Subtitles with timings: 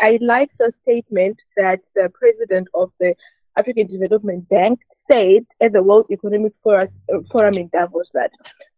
[0.00, 3.14] I like the statement that the president of the
[3.56, 4.80] African Development Bank
[5.12, 8.30] said at the World Economic Forum in Davos that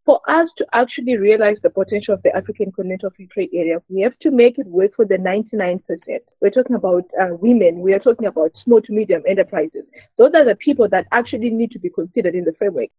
[0.04, 4.00] for us to actually realize the potential of the African Continental Free Trade Area, we
[4.00, 5.80] have to make it work for the 99%.
[6.40, 9.84] We're talking about uh, women, we are talking about small to medium enterprises.
[10.18, 12.90] Those are the people that actually need to be considered in the framework.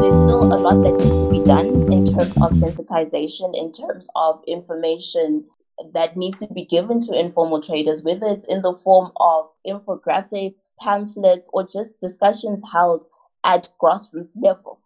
[0.00, 4.10] There's still a lot that needs to be done in terms of sensitization, in terms
[4.14, 5.46] of information
[5.92, 10.70] that needs to be given to informal traders, whether it's in the form of infographics,
[10.80, 13.04] pamphlets, or just discussions held
[13.44, 14.80] at grassroots level.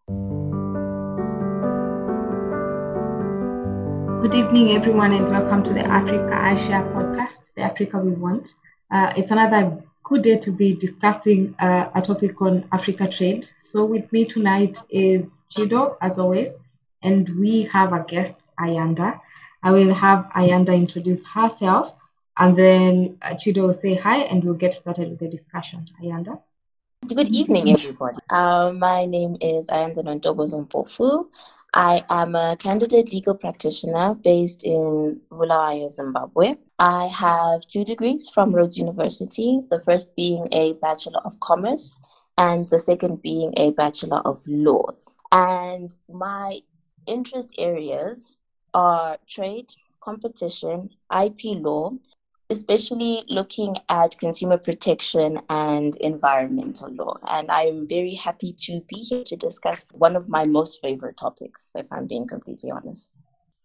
[4.20, 8.54] Good evening, everyone, and welcome to the Africa Asia podcast, the Africa We Want.
[8.90, 13.48] Uh, it's another good day to be discussing uh, a topic on Africa trade.
[13.56, 16.50] So, with me tonight is Chido, as always,
[17.02, 19.20] and we have a guest, Ayanda.
[19.62, 21.92] I will have Ayanda introduce herself,
[22.38, 25.86] and then Chido will say hi, and we'll get started with the discussion.
[26.02, 26.40] Ayanda.
[27.06, 28.18] Good evening, everybody.
[28.30, 31.26] Uh, my name is Ayanda Nontogozo Mpofu.
[31.74, 36.56] I am a candidate legal practitioner based in Bulawayo, Zimbabwe.
[36.78, 41.96] I have two degrees from Rhodes University, the first being a Bachelor of Commerce
[42.38, 45.16] and the second being a Bachelor of Laws.
[45.30, 46.60] And my
[47.06, 48.38] interest areas
[48.74, 51.92] are trade, competition, IP law,
[52.50, 57.16] especially looking at consumer protection and environmental law.
[57.28, 61.70] And I'm very happy to be here to discuss one of my most favorite topics,
[61.74, 63.16] if I'm being completely honest.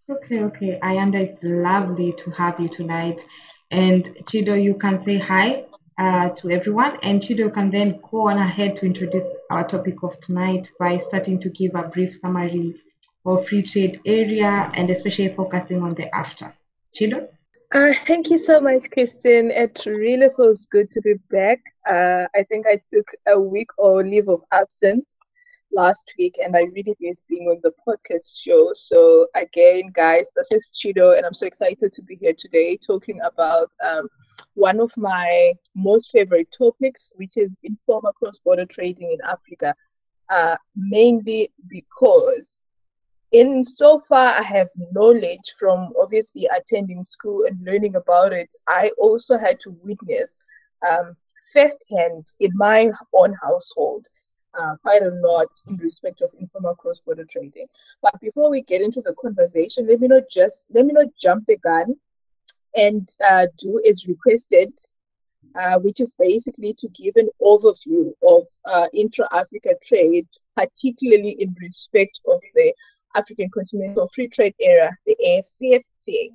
[0.07, 0.79] Okay, okay.
[0.83, 3.25] Ayanda, it's lovely to have you tonight.
[3.71, 5.65] And Chido, you can say hi
[5.97, 6.99] uh, to everyone.
[7.01, 11.39] And Chido can then go on ahead to introduce our topic of tonight by starting
[11.39, 12.75] to give a brief summary
[13.25, 16.53] of free trade area and especially focusing on the after.
[16.93, 17.27] Chido?
[17.71, 19.51] Uh, thank you so much, Christine.
[19.51, 21.59] It really feels good to be back.
[21.85, 25.19] Uh, I think I took a week or leave of absence
[25.73, 28.71] last week, and I really missed being on the podcast show.
[28.73, 33.19] So, again, guys, this is Chido, and I'm so excited to be here today talking
[33.23, 34.07] about um,
[34.53, 39.75] one of my most favorite topics, which is informal cross border trading in Africa,
[40.29, 42.59] uh, mainly because
[43.35, 48.55] in so far i have knowledge from obviously attending school and learning about it.
[48.65, 50.37] I also had to witness
[50.89, 51.17] um,
[51.51, 54.07] firsthand in my own household
[54.57, 57.67] uh, quite a lot in respect of informal cross-border trading.
[58.01, 61.45] But before we get into the conversation let me not just let me not jump
[61.45, 61.95] the gun
[62.73, 64.71] and uh, do as requested
[65.55, 72.19] uh, which is basically to give an overview of uh, intra-Africa trade, particularly in respect
[72.27, 72.73] of the
[73.15, 76.31] African Continental Free Trade Area, the AFCFTA.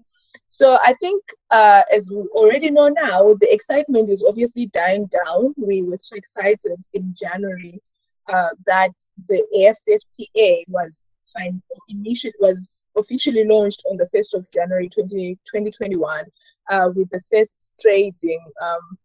[0.46, 5.54] So I think, uh, as we already know now, the excitement is obviously dying down.
[5.56, 7.80] We were so excited in January
[8.28, 8.92] uh, that
[9.28, 11.00] the AFCFTA was
[11.36, 16.24] fine, initially was officially launched on the 1st of January 20, 2021
[16.70, 18.98] uh, with the first trading um,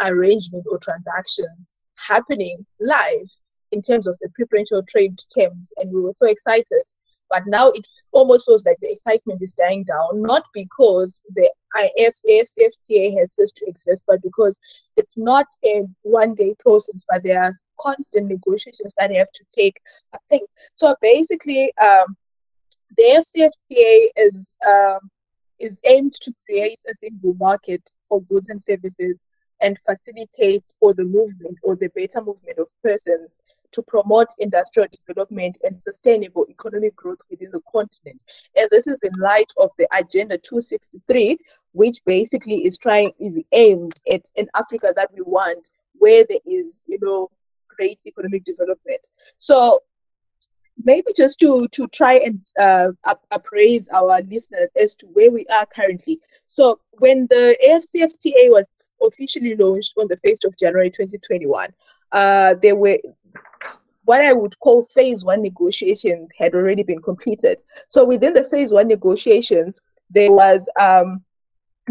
[0.00, 1.46] arrangement or transaction
[2.06, 3.28] happening live
[3.72, 6.82] in terms of the preferential trade terms, and we were so excited.
[7.30, 13.18] But now it almost feels like the excitement is dying down, not because the AFCFTA
[13.18, 14.58] has ceased to exist, but because
[14.96, 19.78] it's not a one day process, but there are constant negotiations that have to take
[20.28, 20.52] place.
[20.74, 22.16] So basically, um,
[22.96, 25.10] the AFCFTA is um,
[25.58, 29.22] is aimed to create a single market for goods and services
[29.60, 33.40] and facilitates for the movement or the better movement of persons
[33.72, 38.24] to promote industrial development and sustainable economic growth within the continent.
[38.56, 41.38] And this is in light of the Agenda 263,
[41.72, 46.84] which basically is trying is aimed at an Africa that we want, where there is,
[46.88, 47.30] you know,
[47.68, 49.06] great economic development.
[49.36, 49.80] So
[50.84, 52.92] maybe just to to try and uh,
[53.30, 56.20] appraise our listeners as to where we are currently.
[56.46, 61.72] So when the AFCFTA was officially launched on the 1st of January 2021,
[62.12, 62.98] uh, there were
[64.04, 67.60] what I would call phase one negotiations had already been completed.
[67.88, 71.22] So within the phase one negotiations, there was um,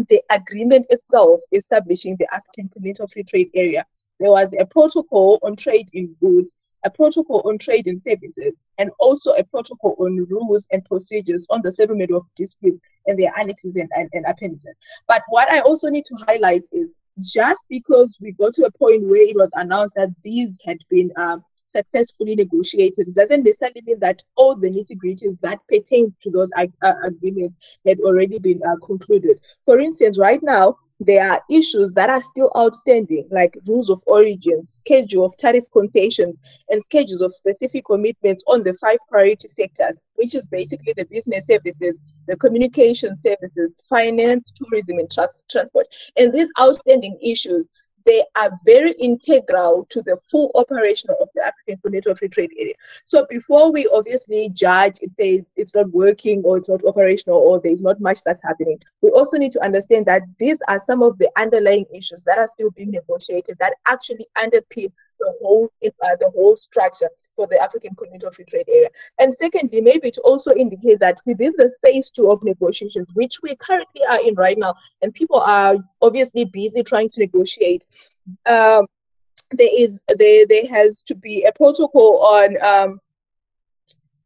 [0.08, 3.86] the agreement itself establishing the African Continental Free Trade Area.
[4.18, 8.90] There was a protocol on trade in goods a protocol on trade and services, and
[8.98, 13.76] also a protocol on rules and procedures on the settlement of disputes and their annexes
[13.76, 14.78] and, and, and appendices.
[15.06, 19.08] But what I also need to highlight is just because we got to a point
[19.08, 23.98] where it was announced that these had been um, successfully negotiated, it doesn't necessarily mean
[24.00, 28.76] that all the nitty gritties that pertain to those uh, agreements had already been uh,
[28.86, 29.38] concluded.
[29.64, 34.70] For instance, right now, there are issues that are still outstanding, like rules of origins,
[34.70, 40.34] schedule of tariff concessions, and schedules of specific commitments on the five priority sectors, which
[40.34, 45.86] is basically the business services, the communication services, finance, tourism, and trans- transport.
[46.16, 47.68] And these outstanding issues
[48.08, 52.72] they are very integral to the full operation of the African Continental Free Trade Area.
[53.04, 57.60] So before we obviously judge and say it's not working or it's not operational or
[57.60, 61.18] there's not much that's happening, we also need to understand that these are some of
[61.18, 64.90] the underlying issues that are still being negotiated that actually underpin
[65.20, 68.88] the whole uh, the whole structure for the African Continental Free Trade Area.
[69.20, 73.54] And secondly, maybe to also indicate that within the phase two of negotiations, which we
[73.54, 77.86] currently are in right now, and people are obviously busy trying to negotiate,
[78.46, 78.86] um,
[79.52, 83.00] there is there there has to be a protocol on um,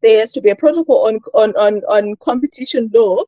[0.01, 3.23] there has to be a protocol on on on, on competition law,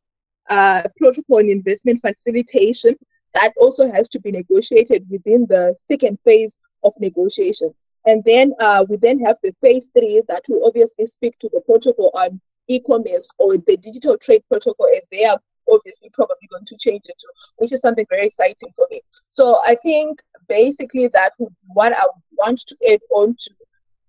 [0.48, 2.96] uh, protocol on investment facilitation
[3.34, 7.74] that also has to be negotiated within the second phase of negotiation.
[8.06, 11.60] And then uh, we then have the phase three that will obviously speak to the
[11.60, 15.38] protocol on e-commerce or the digital trade protocol as they are
[15.70, 19.00] obviously probably going to change it to, which is something very exciting for me.
[19.28, 22.02] So I think basically that would be what I
[22.32, 23.50] want to add on to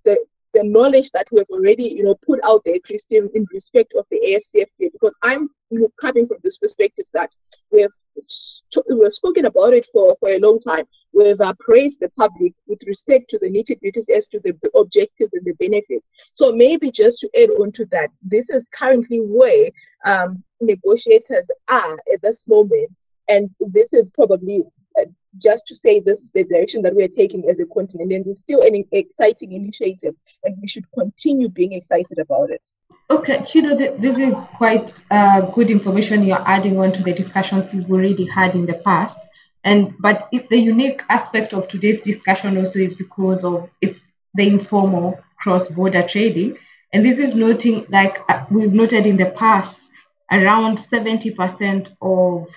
[0.03, 0.25] the
[0.56, 4.06] the knowledge that we have already, you know, put out there, Christine, in respect of
[4.09, 7.36] the AFCFTA, because I'm you know, coming from this perspective that
[7.71, 10.86] we have we've spoken about it for, for a long time.
[11.15, 15.33] We've uh, praised the public with respect to the nitty gritties as to the objectives
[15.33, 16.09] and the benefits.
[16.33, 19.69] So maybe just to add on to that, this is currently where
[20.06, 22.97] um, negotiators are at this moment,
[23.29, 24.63] and this is probably
[25.00, 25.06] uh,
[25.38, 28.39] just to say this is the direction that we're taking as a continent, and it's
[28.39, 32.71] still an exciting initiative, and we should continue being excited about it.
[33.09, 37.89] Okay, Chido, this is quite uh, good information you're adding on to the discussions we've
[37.89, 39.29] already had in the past.
[39.65, 44.03] And but if the unique aspect of today's discussion also is because of it's
[44.35, 46.57] the informal cross-border trading,
[46.94, 49.89] and this is noting like uh, we've noted in the past,
[50.31, 52.47] around 70% of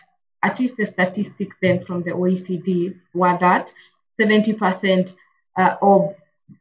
[0.43, 3.73] at least the statistics then from the OECD were that
[4.21, 5.15] 70%
[5.57, 6.15] uh, of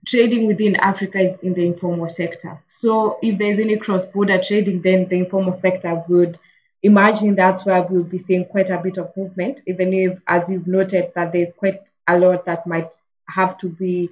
[0.06, 2.60] trading within Africa is in the informal sector.
[2.66, 6.40] So if there's any cross-border trading, then the informal sector would
[6.88, 10.68] imagine that's where we'll be seeing quite a bit of movement, even if, as you've
[10.68, 12.96] noted, that there's quite a lot that might
[13.28, 14.10] have to be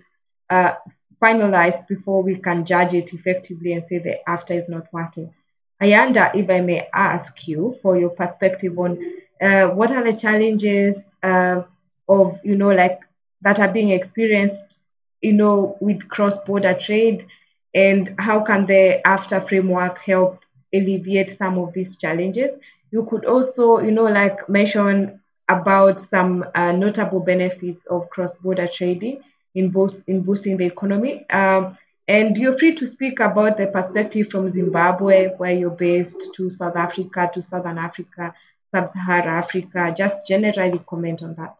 [0.50, 0.74] uh,
[1.22, 5.34] finalized before we can judge it effectively and say that after is not working.
[5.82, 9.00] Ayanda, if I may ask you for your perspective on
[9.42, 11.62] uh, what are the challenges uh,
[12.08, 13.00] of you know like
[13.42, 14.82] that are being experienced
[15.22, 17.26] you know with cross-border trade
[17.74, 20.45] and how can the after framework help
[20.76, 22.52] alleviate some of these challenges
[22.92, 29.22] you could also you know like mention about some uh, notable benefits of cross-border trading
[29.54, 31.78] in both in boosting the economy um,
[32.08, 36.76] and you're free to speak about the perspective from Zimbabwe, where you're based, to South
[36.76, 38.34] Africa, to Southern Africa,
[38.72, 39.94] sub-Saharan Africa?
[39.98, 41.56] Just generally comment on that.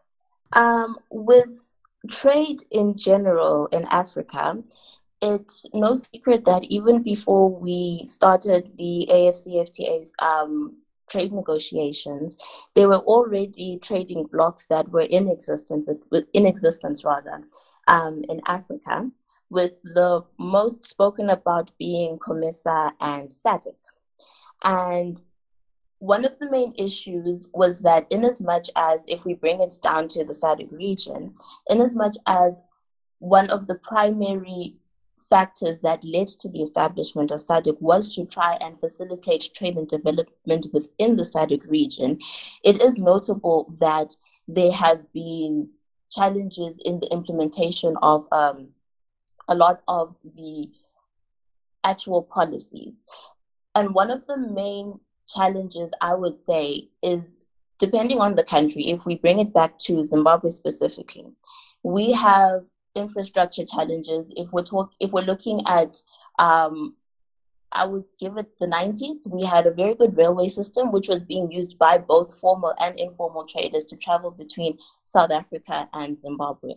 [0.52, 1.76] Um, with
[2.08, 4.62] trade in general in Africa,
[5.22, 10.76] it's no secret that even before we started the AFCFTA um,
[11.08, 12.36] trade negotiations,
[12.74, 17.42] there were already trading blocks that were in existence, with, with in existence rather,
[17.88, 19.10] um, in Africa,
[19.48, 23.74] with the most spoken about being COMESA and SADC.
[24.64, 25.20] And
[25.98, 29.74] one of the main issues was that, in as much as if we bring it
[29.82, 31.34] down to the SADC region,
[31.68, 32.60] in as much as
[33.18, 34.76] one of the primary
[35.28, 39.88] factors that led to the establishment of SADC was to try and facilitate trade and
[39.88, 42.18] development within the SADC region,
[42.62, 44.16] it is notable that
[44.48, 45.68] there have been
[46.10, 48.68] challenges in the implementation of um,
[49.48, 50.70] a lot of the
[51.84, 53.04] actual policies.
[53.74, 57.44] And one of the main challenges I would say is
[57.78, 61.26] depending on the country, if we bring it back to Zimbabwe specifically,
[61.82, 62.64] we have
[62.96, 64.32] infrastructure challenges.
[64.36, 66.02] If we're talk, if we're looking at,
[66.38, 66.94] um,
[67.72, 69.30] I would give it the 90s.
[69.30, 72.98] We had a very good railway system, which was being used by both formal and
[72.98, 76.74] informal traders to travel between South Africa and Zimbabwe.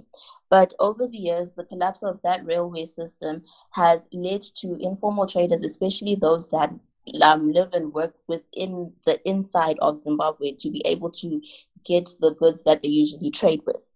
[0.49, 5.63] But over the years, the collapse of that railway system has led to informal traders,
[5.63, 6.73] especially those that
[7.21, 11.41] um, live and work within the inside of Zimbabwe to be able to
[11.85, 13.91] get the goods that they usually trade with.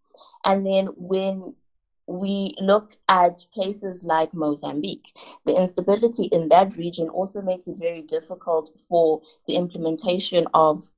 [0.46, 1.56] And then when
[2.07, 5.15] we look at places like Mozambique.
[5.45, 10.89] The instability in that region also makes it very difficult for the implementation of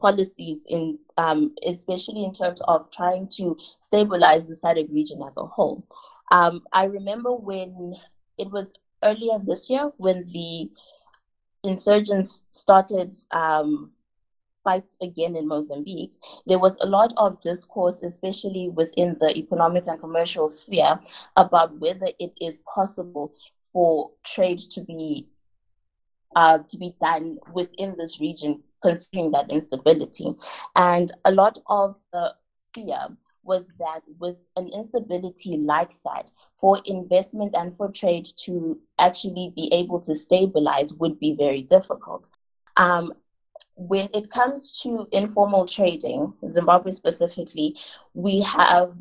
[0.00, 5.44] policies in um, especially in terms of trying to stabilize the SADC region as a
[5.44, 5.84] whole.
[6.30, 7.96] Um, I remember when
[8.38, 10.70] it was earlier this year when the
[11.64, 13.90] insurgents started um,
[14.68, 16.14] fights again in Mozambique,
[16.46, 21.00] there was a lot of discourse, especially within the economic and commercial sphere,
[21.36, 23.32] about whether it is possible
[23.72, 25.28] for trade to be
[26.36, 30.34] uh, to be done within this region, considering that instability.
[30.76, 32.34] And a lot of the
[32.74, 33.00] fear
[33.42, 39.72] was that with an instability like that, for investment and for trade to actually be
[39.72, 42.28] able to stabilize would be very difficult.
[42.76, 43.14] Um,
[43.78, 47.76] when it comes to informal trading, Zimbabwe specifically,
[48.12, 48.92] we have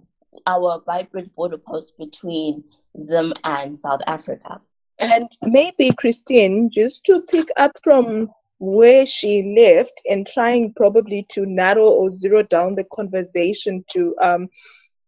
[0.45, 2.63] our vibrant border post between
[2.99, 4.61] Zim and South Africa.
[4.99, 8.29] And maybe, Christine, just to pick up from
[8.59, 14.47] where she left and trying probably to narrow or zero down the conversation to um,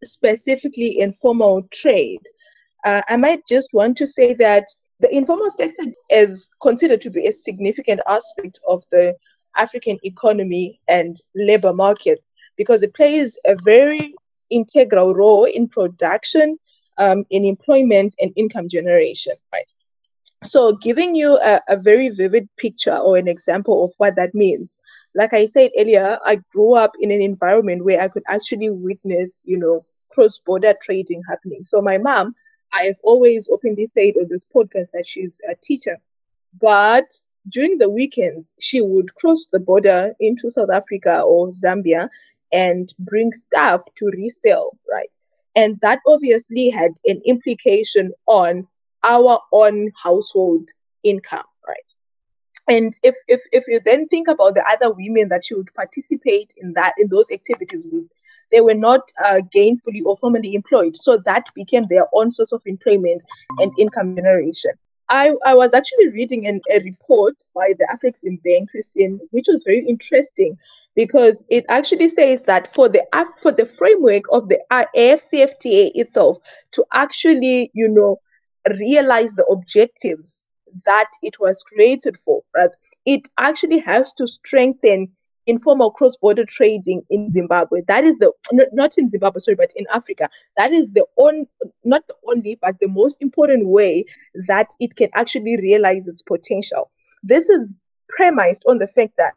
[0.04, 2.22] specifically informal trade,
[2.86, 4.66] uh, I might just want to say that
[5.00, 9.16] the informal sector is considered to be a significant aspect of the
[9.56, 12.26] African economy and labor market
[12.58, 14.14] because it plays a very
[14.50, 16.58] integral role in production,
[16.98, 19.72] um, in employment, and income generation, right?
[20.44, 24.78] So, giving you a, a very vivid picture or an example of what that means,
[25.14, 29.42] like I said earlier, I grew up in an environment where I could actually witness,
[29.44, 31.64] you know, cross border trading happening.
[31.66, 32.36] So, my mom,
[32.72, 35.98] I have always openly said on this podcast that she's a teacher,
[36.60, 42.10] but during the weekends, she would cross the border into South Africa or Zambia
[42.52, 45.16] and bring stuff to resell, right?
[45.56, 48.68] And that obviously had an implication on
[49.04, 50.70] our own household
[51.04, 51.94] income, right?
[52.68, 56.54] And if, if if you then think about the other women that she would participate
[56.58, 58.08] in that in those activities with,
[58.52, 62.62] they were not uh, gainfully or formally employed, so that became their own source of
[62.68, 63.24] employment
[63.58, 64.72] and income generation.
[65.10, 69.86] I, I was actually reading an, a report by the Afreximbank, Christine, which was very
[69.88, 70.58] interesting
[70.96, 73.04] because it actually says that for the
[73.42, 76.38] for the framework of the AFCFTA itself
[76.74, 78.20] to actually, you know,
[78.80, 80.46] realize the objectives
[80.86, 82.70] that it was created for, right?
[83.06, 85.10] It actually has to strengthen
[85.50, 87.82] informal cross-border trading in Zimbabwe.
[87.88, 88.32] That is the
[88.72, 90.30] not in Zimbabwe, sorry, but in Africa.
[90.58, 91.48] That is the on
[91.84, 94.06] not the only, but the most important way
[94.48, 96.92] that it can actually realize its potential.
[97.24, 97.74] This is
[98.08, 99.34] premised on the fact that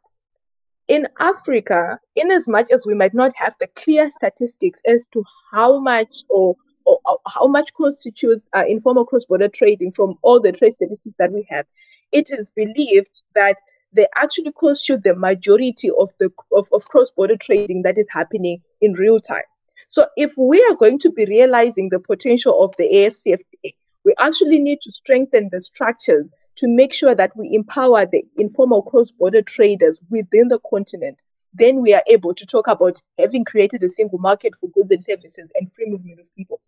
[0.89, 5.25] in Africa, in as much as we might not have the clear statistics as to
[5.53, 10.75] how much or, or, how much constitutes uh, informal cross-border trading from all the trade
[10.75, 11.67] statistics that we have,
[12.11, 13.59] it is believed that
[13.93, 18.93] they actually constitute the majority of the of, of cross-border trading that is happening in
[18.95, 19.43] real time.
[19.89, 24.59] So if we are going to be realizing the potential of the AFCFTA, we actually
[24.59, 30.01] need to strengthen the structures to make sure that we empower the informal cross-border traders
[30.11, 31.23] within the continent.
[31.55, 35.03] Then we are able to talk about having created a single market for goods and
[35.03, 36.61] services and free movement of people.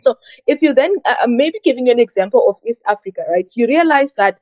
[0.00, 0.16] So
[0.46, 3.48] if you then uh, uh maybe giving you an example of East Africa, right?
[3.54, 4.40] You realize that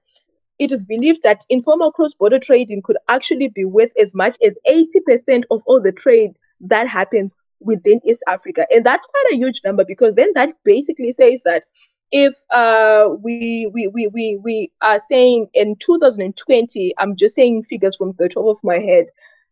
[0.63, 5.43] it is believed that informal cross-border trading could actually be worth as much as 80%
[5.51, 8.67] of all the trade that happens within East Africa.
[8.73, 11.67] And that's quite a huge number because then that basically says that
[12.13, 17.97] if uh, we, we, we, we, we are saying in 2020, I'm just saying figures
[17.97, 19.07] from the top of my head,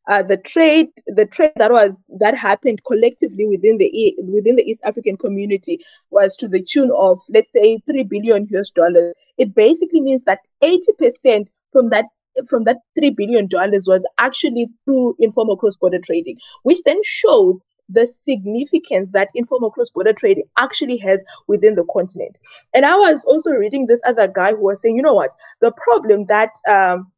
[0.08, 4.82] uh, the trade the trade that was that happened collectively within the within the East
[4.84, 5.78] African community
[6.10, 9.14] was to the tune of let's say three billion US dollars.
[9.38, 12.06] It basically means that eighty percent from that
[12.48, 18.06] from that three billion dollars was actually through informal cross-border trading, which then shows the
[18.06, 22.38] significance that informal cross-border trading actually has within the continent.
[22.72, 25.72] And I was also reading this other guy who was saying, you know what, the
[25.72, 27.10] problem that um,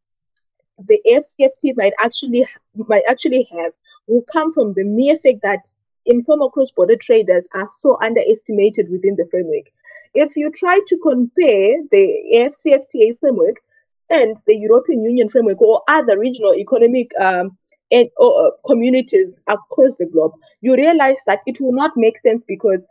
[0.79, 2.47] the AFCFT might actually
[2.89, 3.73] might actually have
[4.07, 5.71] will come from the mere fact that
[6.07, 9.71] informal cross-border traders are so underestimated within the framework.
[10.15, 13.61] If you try to compare the AFCFTA framework
[14.11, 17.57] and the European Union framework or other regional economic um,
[17.91, 22.85] and, uh, communities across the globe, you realize that it will not make sense because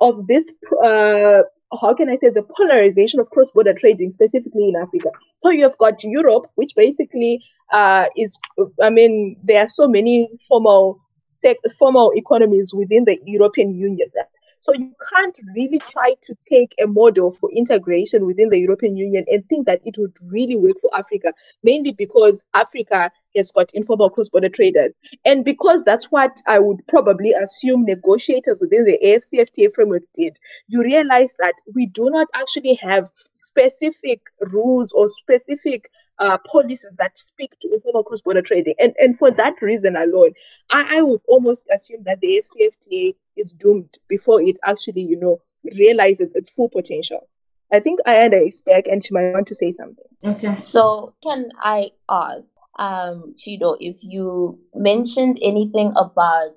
[0.00, 1.42] of this uh,
[1.80, 5.10] how can I say the polarization of cross-border trading specifically in Africa.
[5.34, 8.38] So you've got Europe, which basically uh, is,
[8.82, 14.08] I mean, there are so many formal sec- formal economies within the European Union.
[14.16, 14.26] Right?
[14.62, 19.24] So you can't really try to take a model for integration within the European Union
[19.28, 21.32] and think that it would really work for Africa,
[21.62, 24.92] mainly because Africa has got informal cross-border traders.
[25.24, 30.82] And because that's what I would probably assume negotiators within the AFCFTA framework did, you
[30.82, 34.20] realize that we do not actually have specific
[34.52, 38.74] rules or specific uh, policies that speak to informal cross-border trading.
[38.78, 40.32] And, and for that reason alone,
[40.70, 45.40] I, I would almost assume that the AFCFTA is doomed before it actually, you know,
[45.76, 47.28] realizes its full potential.
[47.72, 50.04] I think Ayanda is back and she might want to say something.
[50.24, 50.56] Okay.
[50.58, 56.56] So can I ask, um, Chido, if you mentioned anything about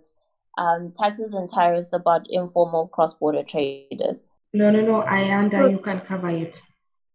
[0.58, 4.30] um, taxes and tariffs about informal cross-border traders?
[4.54, 5.02] No, no, no.
[5.04, 6.62] Ayanda, you can cover it.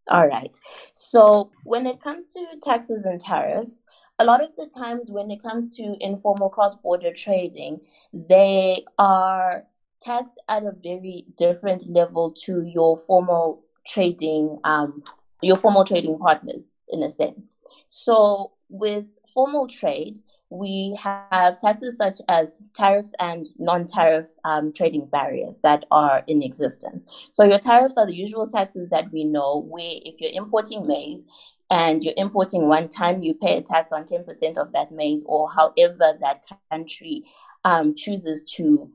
[0.09, 0.57] All right.
[0.93, 3.85] So when it comes to taxes and tariffs,
[4.19, 7.81] a lot of the times when it comes to informal cross-border trading,
[8.13, 9.65] they are
[10.01, 15.03] taxed at a very different level to your formal trading um
[15.43, 17.57] your formal trading partners in a sense.
[17.89, 20.19] So with formal trade,
[20.51, 27.29] we have taxes such as tariffs and non-tariff um, trading barriers that are in existence.
[27.33, 29.63] So your tariffs are the usual taxes that we know.
[29.69, 31.27] Where if you're importing maize
[31.71, 35.23] and you're importing one time, you pay a tax on ten percent of that maize,
[35.27, 37.25] or however that country
[37.65, 38.91] um, chooses to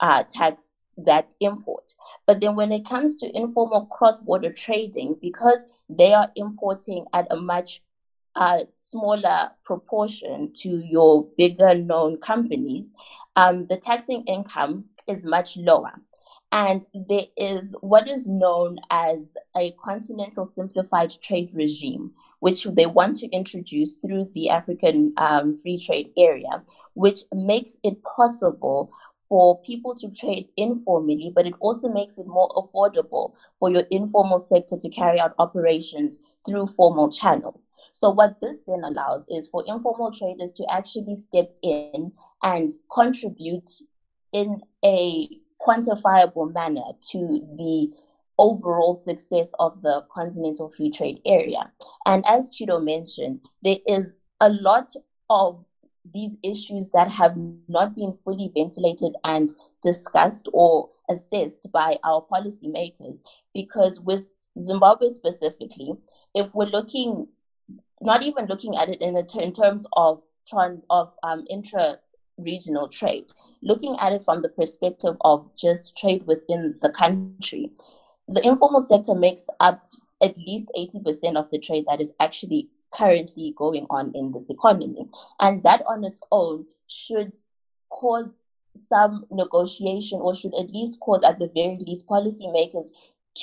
[0.00, 1.92] uh, tax that import.
[2.26, 7.26] But then when it comes to informal cross border trading, because they are importing at
[7.30, 7.82] a much
[8.34, 12.92] uh, smaller proportion to your bigger known companies,
[13.34, 15.92] um, the taxing income is much lower.
[16.52, 23.16] And there is what is known as a continental simplified trade regime, which they want
[23.16, 26.62] to introduce through the African um, Free Trade Area,
[26.94, 28.92] which makes it possible
[29.28, 34.38] for people to trade informally, but it also makes it more affordable for your informal
[34.38, 37.68] sector to carry out operations through formal channels.
[37.92, 43.68] So, what this then allows is for informal traders to actually step in and contribute
[44.32, 45.28] in a
[45.60, 47.18] quantifiable manner to
[47.56, 47.90] the
[48.38, 51.72] overall success of the continental free trade area.
[52.04, 54.92] And as Chido mentioned, there is a lot
[55.30, 55.64] of
[56.12, 57.36] these issues that have
[57.68, 63.22] not been fully ventilated and discussed or assessed by our policymakers.
[63.54, 65.94] Because with Zimbabwe specifically,
[66.34, 67.28] if we're looking,
[68.00, 70.22] not even looking at it in, in terms of
[70.90, 71.98] of um, intra
[72.38, 73.24] regional trade,
[73.62, 77.72] looking at it from the perspective of just trade within the country,
[78.28, 79.86] the informal sector makes up
[80.22, 85.08] at least 80% of the trade that is actually currently going on in this economy.
[85.40, 87.36] And that on its own should
[87.90, 88.38] cause
[88.74, 92.92] some negotiation or should at least cause, at the very least, policymakers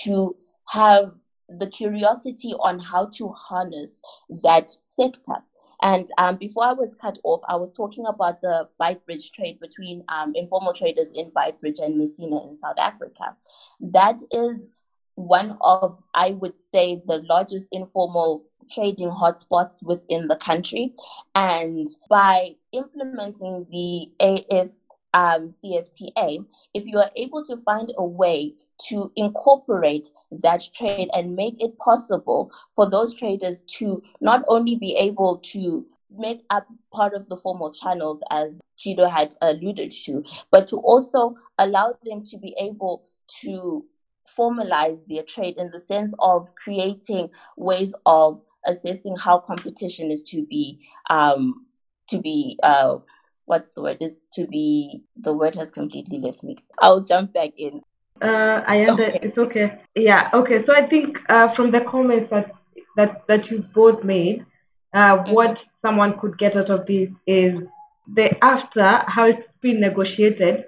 [0.04, 0.36] to
[0.70, 1.14] have
[1.50, 4.02] the curiosity on how to harness
[4.44, 5.36] that sector.
[5.82, 10.04] And um, before I was cut off, I was talking about the Beitbridge trade between
[10.08, 13.36] um, informal traders in Beitbridge and Messina in South Africa.
[13.82, 14.70] That is
[15.16, 20.93] one of, I would say, the largest informal trading hotspots within the country.
[21.36, 24.71] And by implementing the AF
[25.13, 28.56] um, CFTA, if you are able to find a way
[28.89, 34.95] to incorporate that trade and make it possible for those traders to not only be
[34.95, 40.67] able to make up part of the formal channels, as Chido had alluded to, but
[40.67, 43.04] to also allow them to be able
[43.41, 43.86] to
[44.28, 50.45] formalize their trade in the sense of creating ways of assessing how competition is to
[50.45, 51.65] be um,
[52.08, 52.97] to be uh,
[53.45, 57.52] what's the word is to be the word has completely left me i'll jump back
[57.58, 57.82] in
[58.21, 59.19] uh, I okay.
[59.21, 59.80] it's okay.
[59.95, 60.62] Yeah, okay.
[60.62, 62.52] So I think uh, from the comments that
[62.95, 64.45] that that you both made,
[64.93, 65.34] uh, mm-hmm.
[65.34, 67.63] what someone could get out of this is
[68.08, 70.65] the after how it's been negotiated,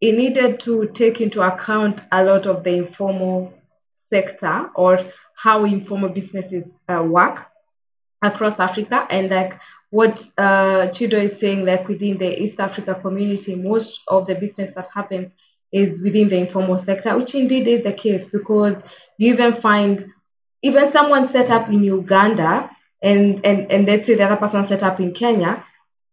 [0.00, 3.52] it needed to take into account a lot of the informal
[4.08, 5.10] sector or
[5.44, 7.46] how informal businesses uh, work
[8.22, 13.54] across Africa and like what uh, Chido is saying, like within the East Africa community,
[13.54, 15.30] most of the business that happens
[15.70, 18.76] is within the informal sector, which indeed is the case because
[19.18, 20.10] you even find
[20.62, 22.70] even someone set up in Uganda
[23.02, 25.62] and, and, and let's say the other person set up in Kenya,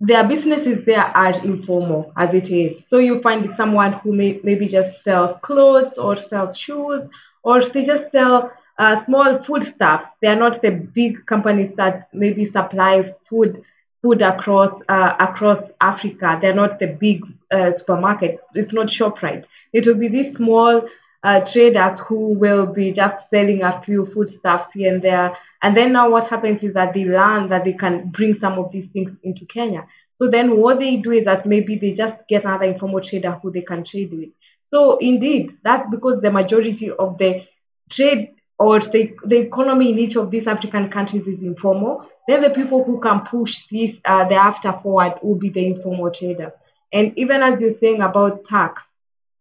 [0.02, 2.86] their businesses there are informal as it is.
[2.86, 7.04] So you find someone who may, maybe just sells clothes or sells shoes
[7.44, 10.10] or they just sell uh, small foodstuffs.
[10.22, 13.64] They are not the big companies that maybe supply food
[14.02, 16.40] food across uh, across Africa.
[16.42, 18.40] They're not the big uh, supermarkets.
[18.56, 19.46] It's not Shoprite.
[19.74, 20.88] It will be these small
[21.24, 25.38] uh, traders who will be just selling a few foodstuffs here and there.
[25.62, 28.72] And then now what happens is that they learn that they can bring some of
[28.72, 29.86] these things into Kenya.
[30.16, 33.52] So then what they do is that maybe they just get another informal trader who
[33.52, 34.30] they can trade with.
[34.70, 37.46] So indeed, that's because the majority of the
[37.90, 42.06] trade or the, the economy in each of these African countries is informal.
[42.28, 46.12] Then the people who can push this uh, the after forward will be the informal
[46.12, 46.54] traders.
[46.94, 48.84] And even as you're saying about tax,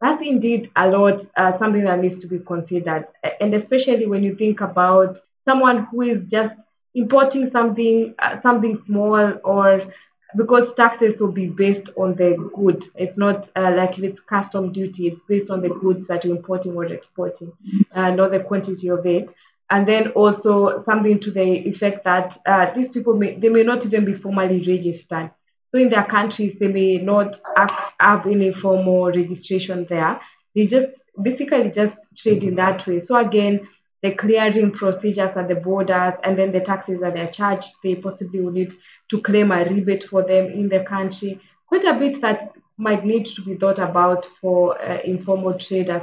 [0.01, 3.09] that's indeed a lot, uh, something that needs to be considered.
[3.43, 6.57] And especially when you think about someone who is just
[6.95, 9.93] importing something, uh, something small or
[10.37, 12.91] because taxes will be based on the good.
[12.95, 16.37] It's not uh, like if it's custom duty, it's based on the goods that you're
[16.37, 17.53] importing or exporting,
[17.95, 19.35] uh, not the quantity of it.
[19.71, 23.85] And then also something to the effect that uh, these people may they may not
[23.87, 25.31] even be formally registered.
[25.71, 30.21] So in their countries, they may not have, have any formal registration there.
[30.55, 30.91] They just
[31.23, 32.99] basically just trade in that way.
[32.99, 33.69] So again,
[34.03, 38.41] the clearing procedures at the borders and then the taxes that they're charged, they possibly
[38.41, 38.73] will need
[39.11, 41.41] to claim a rebate for them in the country.
[41.67, 46.03] Quite a bit that might need to be thought about for uh, informal traders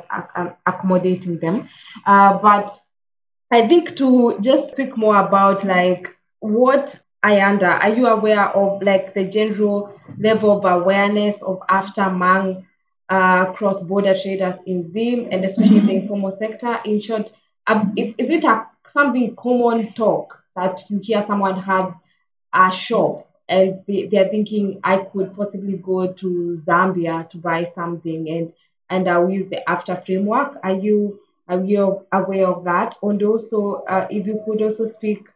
[0.66, 1.68] accommodating them.
[2.06, 2.80] Uh, but
[3.50, 9.14] I think to just speak more about like what Ayanda, are you aware of like
[9.14, 12.66] the general level of awareness of AfCFTA among
[13.10, 16.80] uh, cross-border traders in Zim and especially in the informal sector?
[16.86, 17.32] In short,
[17.68, 21.94] um, is, is it a, something common talk that you hear someone has
[22.54, 28.30] a shop and they, they're thinking I could possibly go to Zambia to buy something
[28.30, 28.54] and
[28.90, 30.58] and I'll use the AfCFTA framework.
[30.64, 32.96] Are you are you aware of that?
[33.02, 35.28] And also, uh, if you could also speak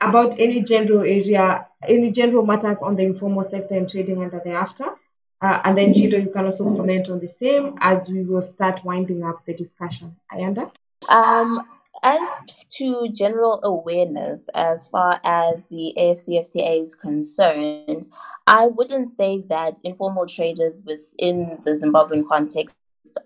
[0.00, 4.50] about any general area, any general matters on the informal sector and trading under the
[4.50, 4.94] AfCFTA.
[5.42, 8.84] Uh, and then Chido, you can also comment on the same as we will start
[8.84, 10.16] winding up the discussion.
[10.32, 10.70] Ayanda?
[11.10, 11.66] Um,
[12.02, 18.06] as to general awareness, as far as the AFCFTA is concerned,
[18.46, 22.76] I wouldn't say that informal traders within the Zimbabwean context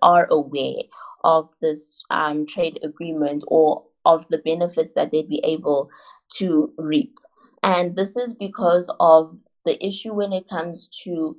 [0.01, 0.83] are aware
[1.23, 5.89] of this um, trade agreement or of the benefits that they'd be able
[6.37, 7.17] to reap.
[7.63, 11.35] And this is because of the issue when it comes to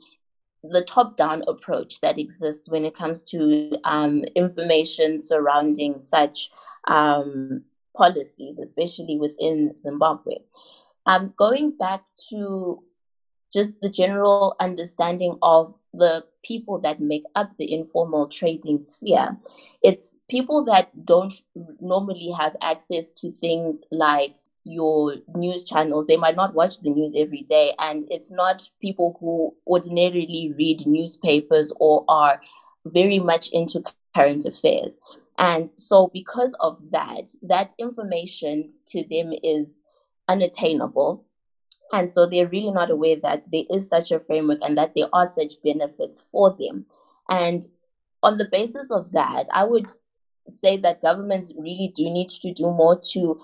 [0.71, 6.51] the top down approach that exists when it comes to um, information surrounding such
[6.89, 7.63] um,
[7.97, 10.37] policies, especially within Zimbabwe.
[11.07, 12.83] Um, going back to
[13.53, 19.37] just the general understanding of the people that make up the informal trading sphere,
[19.83, 21.35] it's people that don't
[21.81, 27.15] normally have access to things like your news channels they might not watch the news
[27.17, 27.75] every day.
[27.79, 32.41] And it's not people who ordinarily read newspapers or are
[32.85, 33.83] very much into
[34.15, 35.01] current affairs.
[35.39, 39.83] And so because of that that information to them is
[40.29, 41.25] unattainable.
[41.93, 45.07] And so they're really not aware that there is such a framework and that there
[45.13, 46.87] are such benefits for them.
[47.29, 47.67] And
[48.23, 49.91] on the basis of that i would
[50.53, 53.39] say that governments really do need to do more to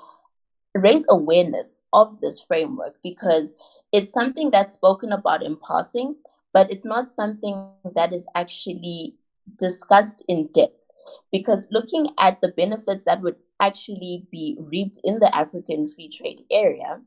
[0.74, 3.54] raise awareness of this framework because
[3.92, 6.16] it's something that's spoken about in passing,
[6.52, 9.14] but it's not something that is actually
[9.56, 10.88] discussed in depth.
[11.30, 16.42] Because looking at the benefits that would actually be reaped in the African free trade
[16.50, 17.00] area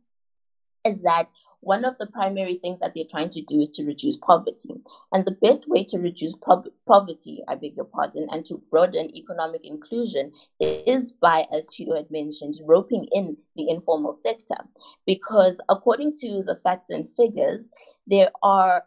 [0.86, 1.30] is that
[1.65, 4.69] one of the primary things that they're trying to do is to reduce poverty.
[5.12, 9.13] And the best way to reduce po- poverty, I beg your pardon, and to broaden
[9.15, 14.58] economic inclusion is by, as Chido had mentioned, roping in the informal sector.
[15.08, 17.71] Because according to the facts and figures,
[18.06, 18.84] there are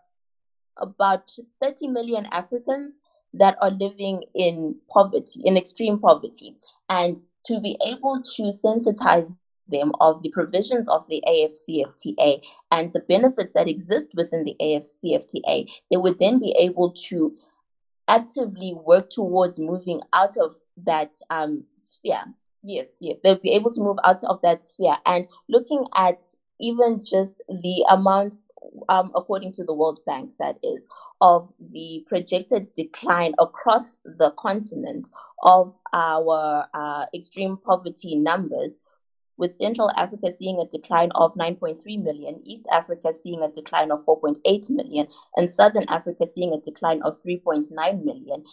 [0.77, 3.01] about 30 million Africans
[3.35, 6.55] that are living in poverty, in extreme poverty.
[6.89, 9.37] And to be able to sensitize
[9.69, 15.71] them of the provisions of the AFCFTA and the benefits that exist within the AFCFTA,
[15.91, 17.37] they would then be able to
[18.09, 22.23] actively work towards moving out of that um, sphere.
[22.63, 26.23] Yes, yes, they'll be able to move out of that sphere and looking at
[26.61, 28.51] even just the amounts,
[28.89, 30.89] um, according to the World Bank, that is,
[31.21, 35.09] of the projected decline across the continent
[35.43, 38.81] of our uh, extreme poverty numbers
[39.39, 44.05] with Central Africa seeing a decline of 9.3 million, East Africa seeing a decline of
[44.05, 48.45] 4.8 million, and Southern Africa seeing a decline of 3.9 million.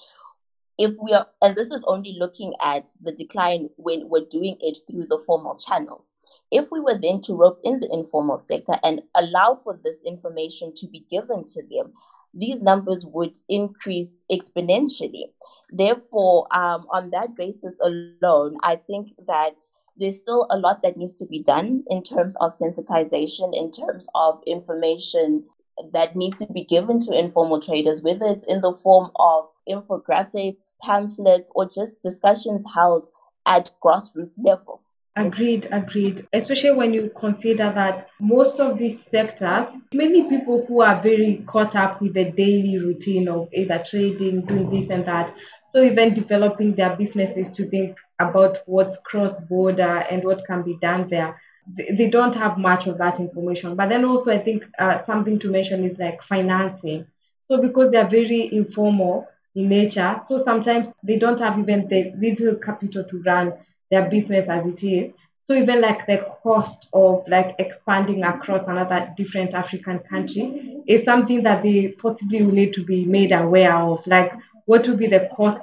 [0.78, 4.78] if we are, and this is only looking at the decline when we're doing it
[4.86, 6.12] through the formal channels.
[6.52, 10.74] If we were then to rope in the informal sector and allow for this information
[10.76, 11.94] to be given to them,
[12.34, 15.32] these numbers would increase exponentially.
[15.70, 19.62] Therefore, um, on that basis alone, I think that
[19.98, 24.08] there's still a lot that needs to be done in terms of sensitization, in terms
[24.14, 25.46] of information
[25.94, 30.72] that needs to be given to informal traders, whether it's in the form of infographics,
[30.82, 33.08] pamphlets, or just discussions held
[33.46, 34.82] at grassroots level.
[35.18, 36.28] Agreed, agreed.
[36.34, 41.74] Especially when you consider that most of these sectors, many people who are very caught
[41.74, 45.34] up with the daily routine of either trading, doing this and that,
[45.66, 50.78] so even developing their businesses to think about what's cross border and what can be
[50.82, 51.42] done there,
[51.78, 53.76] they don't have much of that information.
[53.76, 57.06] But then also, I think uh, something to mention is like financing.
[57.42, 62.12] So because they are very informal in nature, so sometimes they don't have even the
[62.18, 63.54] little capital to run
[63.92, 65.14] their business as it is.
[65.42, 71.44] So even like the cost of like expanding across another different African country is something
[71.44, 74.06] that they possibly will need to be made aware of.
[74.08, 74.34] Like
[74.66, 75.60] what will be the cost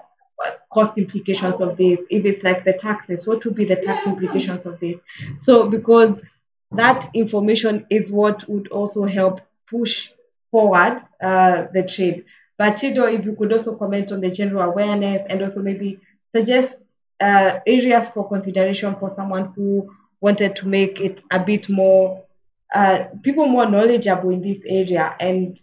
[0.73, 2.01] cost implications of this?
[2.11, 4.97] If it's like the taxes, what will be the tax implications of this?
[5.35, 6.21] So because
[6.73, 10.09] that information is what would also help push
[10.51, 12.25] forward uh, the trade.
[12.57, 15.99] But Chido, if you could also comment on the general awareness and also maybe
[16.35, 16.81] suggest
[17.23, 19.89] uh, areas for consideration for someone who
[20.21, 22.25] wanted to make it a bit more
[22.75, 25.61] uh, people more knowledgeable in this area and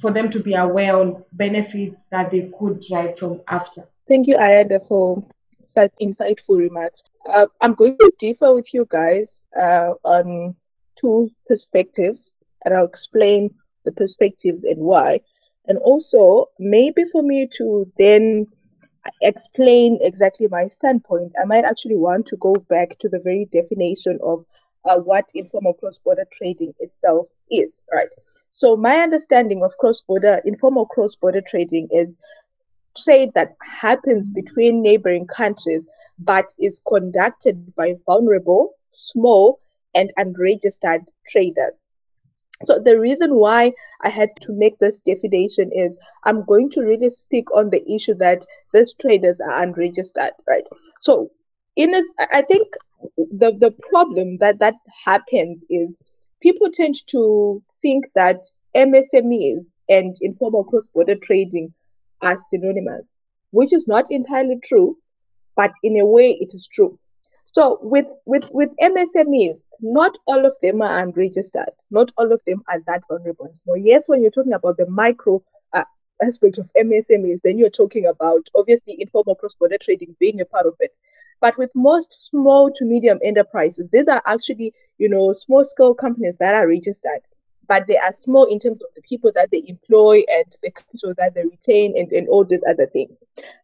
[0.00, 3.86] for them to be aware on benefits that they could derive from after.
[4.06, 5.22] Thank you, Ayanda, for
[5.74, 7.00] such insightful remarks.
[7.30, 9.26] Uh, I'm going to differ with you guys
[9.60, 10.56] uh, on
[11.00, 12.18] two perspectives,
[12.64, 15.20] and I'll explain the perspectives and why.
[15.66, 18.46] And also, maybe for me to then
[19.22, 24.18] explain exactly my standpoint, I might actually want to go back to the very definition
[24.22, 24.44] of
[24.84, 28.08] uh, what informal cross-border trading itself is, right?
[28.50, 32.18] So my understanding of cross-border, informal cross-border trading is
[33.04, 35.86] trade that happens between neighboring countries,
[36.18, 39.60] but is conducted by vulnerable, small,
[39.94, 41.88] and unregistered traders.
[42.64, 47.10] So the reason why I had to make this definition is I'm going to really
[47.10, 50.64] speak on the issue that these traders are unregistered, right?
[51.00, 51.30] So
[51.76, 52.66] in a, I think
[53.16, 55.96] the the problem that that happens is
[56.40, 58.42] people tend to think that
[58.74, 61.72] MSMEs and informal cross-border trading
[62.22, 63.14] are synonymous,
[63.52, 64.96] which is not entirely true,
[65.56, 66.98] but in a way it is true.
[67.52, 71.70] So with with with MSMEs, not all of them are unregistered.
[71.90, 73.50] Not all of them are that vulnerable.
[73.66, 75.84] So yes, when you're talking about the micro uh,
[76.22, 80.76] aspect of MSMEs, then you're talking about obviously informal cross-border trading being a part of
[80.80, 80.98] it.
[81.40, 86.36] But with most small to medium enterprises, these are actually you know small scale companies
[86.36, 87.22] that are registered
[87.68, 91.14] but they are small in terms of the people that they employ and the capital
[91.18, 93.18] that they retain and, and all these other things.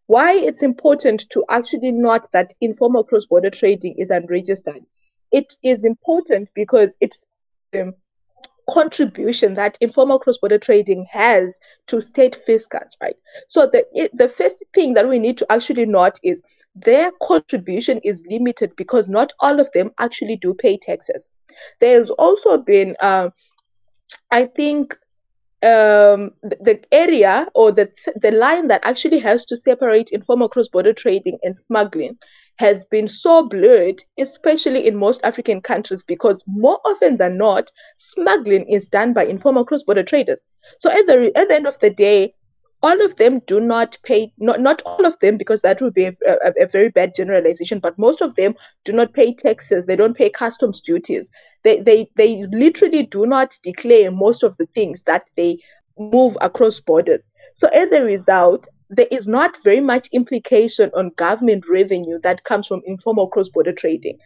[0.07, 4.85] Why it's important to actually note that informal cross border trading is unregistered.
[5.33, 7.25] It is important because it's
[7.73, 7.95] the
[8.71, 13.17] contribution that informal cross border trading has to state fiscus, right?
[13.49, 16.43] So the the first thing that we need to actually note is
[16.75, 21.29] their contribution is limited because not all of them actually do pay taxes.
[21.81, 23.31] There's also been uh,
[24.35, 24.99] I think
[25.63, 27.89] um, the, area or the
[28.21, 32.19] the line that actually has to separate informal cross-border trading and smuggling
[32.57, 38.67] has been so blurred, especially in most African countries, because more often than not, smuggling
[38.67, 40.41] is done by informal cross-border traders.
[40.81, 42.35] So at the at the end of the day,
[42.85, 46.05] all of them do not pay not not all of them because that would be
[46.05, 49.87] a, a, a, very bad generalization but most of them do not pay taxes.
[49.87, 51.31] They don't pay customs duties.
[51.63, 55.59] They they they literally do not declare most of the things that they
[55.99, 57.23] move across borders.
[57.57, 62.67] So as a result there is not very much implication on government revenue that comes
[62.67, 64.19] from informal cross-border trading.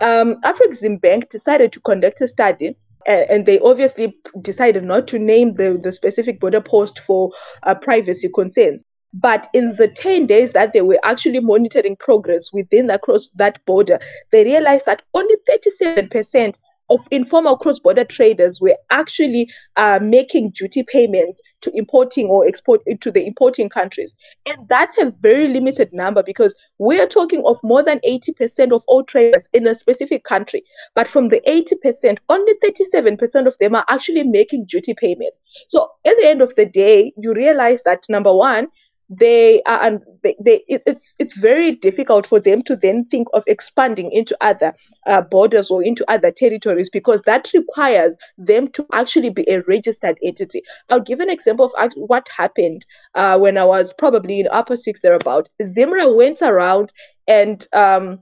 [0.00, 2.76] Um, Afreximbank decided to conduct a study
[3.06, 7.30] and they obviously decided not to name the, the specific border post for
[7.62, 8.82] uh, privacy concerns.
[9.14, 13.98] But in the 10 days that they were actually monitoring progress within across that border,
[14.30, 16.54] they realized that only 37%
[16.90, 23.10] of informal cross-border traders were actually uh, making duty payments to importing or export to
[23.10, 24.14] the importing countries.
[24.46, 28.84] And that's a very limited number because we are talking of more than 80% of
[28.86, 30.62] all traders in a specific country.
[30.94, 35.40] But from the 80% only 37% of them are actually making duty payments.
[35.68, 38.68] So at the end of the day you realize that number one
[39.08, 44.10] they are and they, it's it's very difficult for them to then think of expanding
[44.10, 44.74] into other
[45.06, 50.18] uh, borders or into other territories because that requires them to actually be a registered
[50.24, 50.62] entity.
[50.88, 55.00] I'll give an example of what happened uh, when I was probably in upper six
[55.00, 55.48] thereabout.
[55.62, 56.92] Zimra went around
[57.28, 58.20] and um,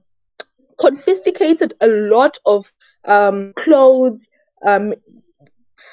[0.79, 2.73] confiscated a lot of
[3.07, 4.29] um, clothes,
[4.67, 4.95] um,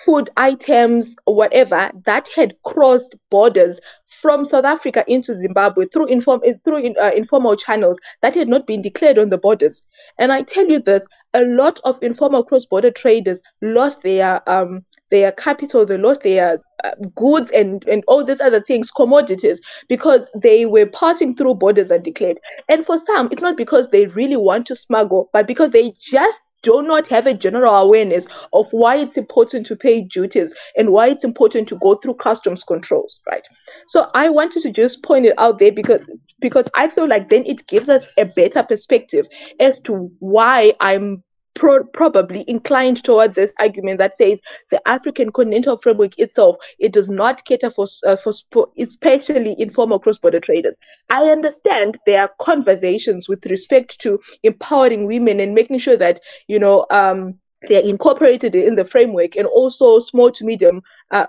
[0.05, 6.85] food items, whatever that had crossed borders from South Africa into Zimbabwe through inform through
[6.85, 9.83] in, uh, informal channels that had not been declared on the borders.
[10.17, 15.33] And I tell you this, a lot of informal cross-border traders lost their um their
[15.33, 20.65] capital, they lost their uh, goods and and all these other things, commodities, because they
[20.65, 22.39] were passing through borders undeclared.
[22.69, 26.39] And for some, it's not because they really want to smuggle, but because they just
[26.63, 31.07] do not have a general awareness of why it's important to pay duties and why
[31.07, 33.47] it's important to go through customs controls right?
[33.87, 36.01] So i wanted to just point it out there because
[36.39, 39.27] because i feel like then it gives us a better perspective
[39.59, 45.77] as to why i'm pro- probably inclined toward this argument that says the African continental
[45.77, 48.33] framework itself it does not cater for uh, for
[48.77, 50.75] especially informal cross-border traders.
[51.09, 56.59] I understand there are conversations with respect to empowering women and making sure that you
[56.59, 57.35] know um,
[57.67, 61.27] they're incorporated in the framework and also small to medium uh,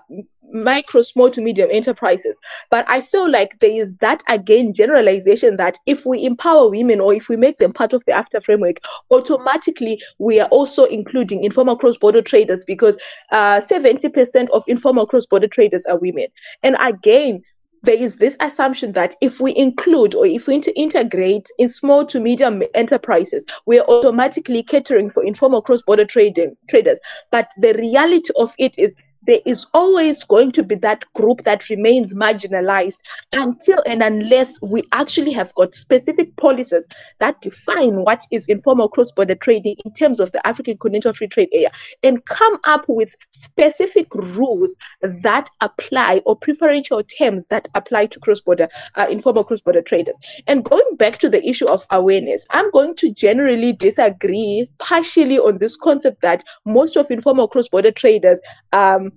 [0.51, 5.77] micro small to medium enterprises but i feel like there is that again generalization that
[5.85, 8.77] if we empower women or if we make them part of the after framework
[9.11, 12.97] automatically we are also including informal cross-border traders because
[13.31, 16.27] uh, 70% of informal cross-border traders are women
[16.61, 17.41] and again
[17.83, 22.19] there is this assumption that if we include or if we integrate in small to
[22.19, 26.99] medium enterprises, we are automatically catering for informal cross-border trading traders.
[27.29, 28.93] But the reality of it is
[29.25, 32.97] there is always going to be that group that remains marginalized
[33.31, 36.87] until and unless we actually have got specific policies
[37.19, 41.49] that define what is informal cross-border trading in terms of the African Continental Free Trade
[41.53, 41.71] Area
[42.03, 48.67] and come up with specific rules that apply or preferential terms that apply to cross-border
[48.95, 50.17] uh, informal cross-border traders.
[50.47, 55.59] And going back to the issue of awareness, I'm going to generally disagree partially on
[55.59, 58.39] this concept that most of informal cross-border traders
[58.73, 59.12] um,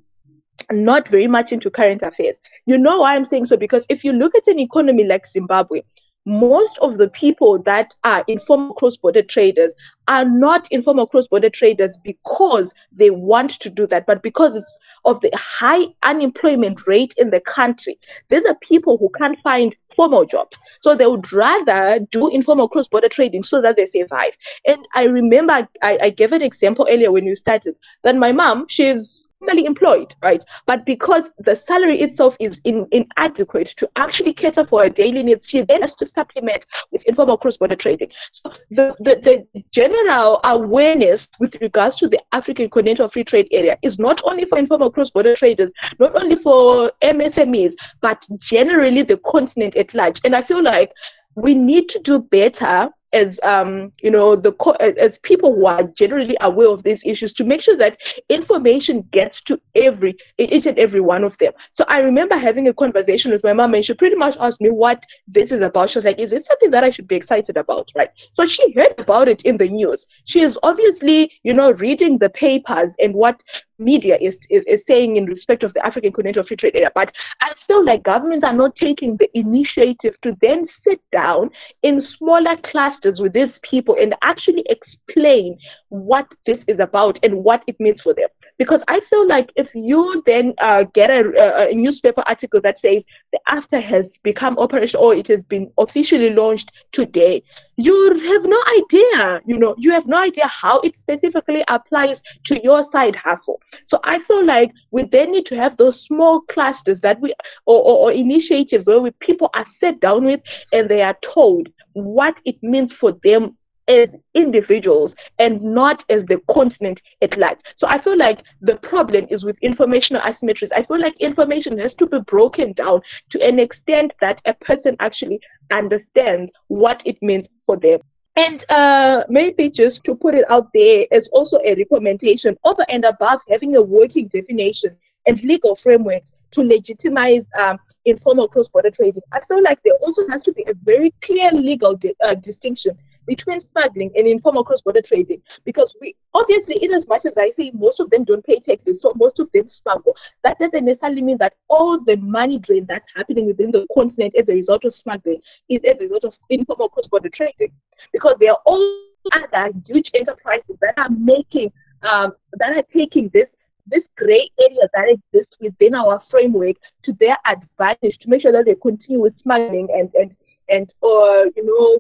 [0.71, 2.39] not very much into current affairs.
[2.67, 3.57] You know why I'm saying so?
[3.57, 5.83] Because if you look at an economy like Zimbabwe,
[6.25, 9.73] most of the people that are informal cross-border traders
[10.09, 15.21] are not informal cross-border traders because they want to do that, but because it's of
[15.21, 17.99] the high unemployment rate in the country.
[18.29, 20.59] These are people who can't find formal jobs.
[20.81, 24.33] So they would rather do informal cross-border trading so that they survive.
[24.67, 28.67] And I remember I, I gave an example earlier when you started that my mom,
[28.69, 30.43] she's normally employed, right?
[30.67, 35.49] But because the salary itself is in, inadequate to actually cater for her daily needs,
[35.49, 38.11] she then has to supplement with informal cross-border trading.
[38.33, 39.96] So the, the, the general
[40.45, 44.91] awareness with regards to the African Continental Free Trade Area is not only for informal
[44.91, 50.21] cross-border traders, not only for MSMEs, but generally the continent at large.
[50.25, 50.93] And I feel like
[51.35, 54.53] we need to do better as um, you know the
[54.99, 57.97] as people who are generally aware of these issues to make sure that
[58.29, 61.53] information gets to every each and every one of them.
[61.71, 64.71] So i remember having a conversation with my mom and she pretty much asked me
[64.71, 65.91] what this is about.
[65.91, 67.91] She was like is it something that i should be excited about?
[67.95, 68.11] Right?
[68.33, 70.07] So she heard about it in the news.
[70.25, 73.43] She is obviously you know reading the papers and what
[73.79, 76.91] media is, is, is saying in respect of the African Continental Free Trade Area.
[76.95, 81.51] But I feel like governments are not taking the initiative to then sit down
[81.83, 85.59] in smaller clusters with these people and actually explain
[85.89, 88.29] what this is about and what it means for them.
[88.59, 93.05] Because I feel like if you then uh, get a, a, newspaper article that says
[93.33, 97.43] the AFTA has become operational or it has been officially launched today,
[97.77, 102.61] you have no idea, you know, you have no idea how it specifically applies to
[102.63, 103.61] your side hustle.
[103.85, 107.33] So I feel like we then need to have those small clusters that we
[107.67, 110.41] or, or, or initiatives where we, people are sat down with
[110.73, 113.57] and they are told what it means for them
[113.89, 117.59] as individuals and not as the continent at large.
[117.77, 120.73] So I feel like the problem is with informational asymmetries.
[120.75, 123.01] I feel like information has to be broken down
[123.31, 128.01] to an extent that a person actually understands what it means for them.
[128.37, 133.05] And uh, maybe just to put it out there as also a recommendation over and
[133.05, 134.97] above having a working definition
[135.27, 139.23] and legal frameworks to legitimize um, informal cross-border trading.
[139.33, 142.99] I feel like there also has to be a very clear legal di- uh, distinction
[143.27, 145.43] between smuggling and informal cross-border trading.
[145.65, 149.01] Because we obviously in as much as i say most of them don't pay taxes
[149.01, 150.17] so most of them smuggle.
[150.45, 154.49] That doesn't necessarily mean that all the money drain that's happening within the continent as
[154.49, 157.73] a result of smuggling is as a result of informal cross-border trading.
[158.13, 161.73] Because there are all other huge enterprises that are making
[162.03, 163.49] um, that are taking this
[163.87, 168.65] this gray area that exists within our framework to their advantage to make sure that
[168.65, 170.35] they continue with smuggling and and
[170.69, 171.99] and or you know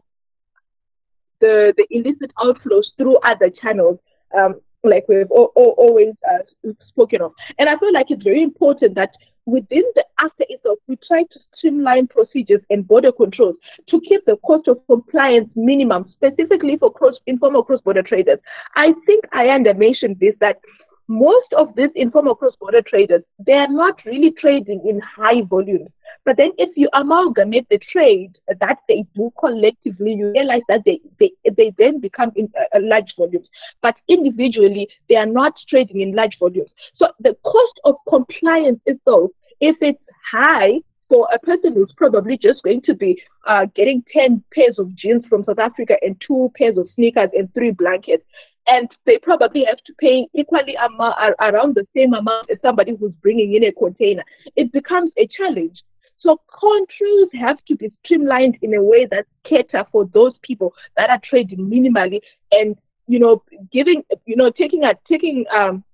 [1.41, 3.99] the the illicit outflows through other channels
[4.37, 7.33] um, like we've o- o- always uh, spoken of.
[7.59, 9.11] And i feel like it's very important that
[9.47, 13.55] within the after itself we try to streamline procedures and border controls
[13.89, 18.39] to keep the cost of compliance minimum specifically for cross informal cross-border traders.
[18.75, 20.59] I think i mentioned this that
[21.09, 25.91] most of these informal cross-border traders, they are not really trading in high volumes.
[26.25, 31.01] But then if you amalgamate the trade that they do collectively, you realize that they,
[31.21, 33.47] they, they then become in uh, large volumes.
[33.81, 36.71] But individually, they are not trading in large volumes.
[36.97, 39.31] So the cost of compliance itself,
[39.61, 44.43] if it's high, for a person who's probably just going to be uh, getting 10
[44.55, 48.25] pairs of jeans from South Africa and two pairs of sneakers and three blankets,
[48.67, 53.55] and they probably have to pay equally around the same amount as somebody who's bringing
[53.55, 54.25] in a container.
[54.57, 55.83] It becomes a challenge.
[56.19, 61.11] So controls have to be streamlined in a way that cater for those people that
[61.11, 62.77] are trading minimally and
[63.07, 65.85] you know giving you know taking a taking um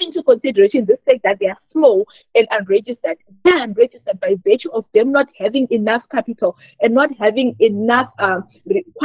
[0.00, 3.16] into consideration the fact that they are small and unregistered.
[3.44, 8.10] They are unregistered by virtue of them not having enough capital and not having enough,
[8.18, 8.44] um,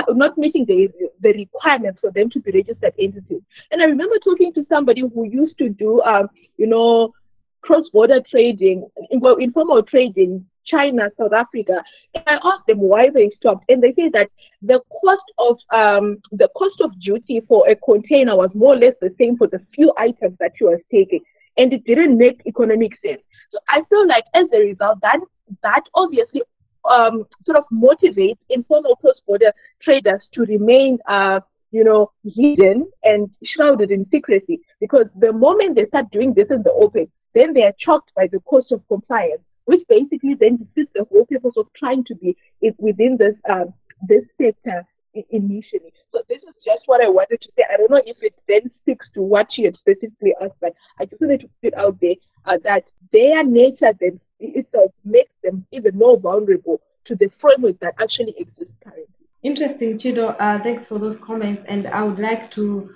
[0.09, 0.89] not meeting the,
[1.21, 3.41] the requirements for them to be registered entities.
[3.71, 7.13] And I remember talking to somebody who used to do, um, you know,
[7.61, 11.83] cross-border trading, well, informal trading China, South Africa.
[12.15, 14.29] And I asked them why they stopped, and they say that
[14.61, 18.93] the cost of um, the cost of duty for a container was more or less
[19.01, 21.21] the same for the few items that she was taking,
[21.57, 23.21] and it didn't make economic sense.
[23.51, 25.19] So I feel like as a result, that
[25.61, 26.41] that obviously
[26.89, 31.39] um, sort of motivates informal cross-border traders to remain, uh,
[31.71, 34.61] you know, hidden and shrouded in secrecy.
[34.79, 38.27] Because the moment they start doing this in the open, then they are choked by
[38.27, 42.35] the cost of compliance which basically then defeats the whole purpose of trying to be
[42.77, 43.73] within this um,
[44.07, 44.85] this sector
[45.29, 45.93] initially.
[46.11, 47.63] So this is just what I wanted to say.
[47.71, 51.05] I don't know if it then sticks to what you had specifically asked, but I
[51.05, 55.97] just wanted to put out there uh, that their nature then itself makes them even
[55.97, 59.07] more vulnerable to the framework that actually exists currently.
[59.43, 60.35] Interesting, Chido.
[60.39, 62.89] Uh, thanks for those comments, and I would like to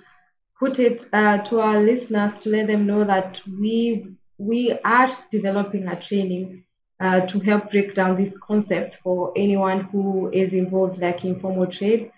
[0.58, 5.86] put it uh, to our listeners to let them know that we we are developing
[5.88, 6.64] a training
[7.00, 12.10] uh, to help break down these concepts for anyone who is involved like informal trade.